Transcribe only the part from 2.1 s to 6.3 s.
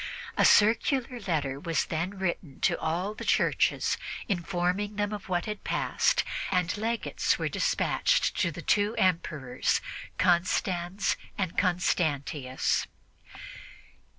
written to all the Churches, informing them of what had passed,